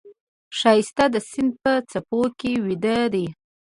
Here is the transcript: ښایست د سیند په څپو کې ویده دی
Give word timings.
ښایست 0.57 0.97
د 1.13 1.15
سیند 1.29 1.51
په 1.63 1.73
څپو 1.91 2.21
کې 2.39 2.51
ویده 2.65 2.97
دی 3.13 3.25